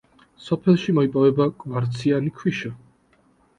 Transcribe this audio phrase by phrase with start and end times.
[0.45, 2.75] სოფელში მოიპოვება კვარციანი ქვიშა.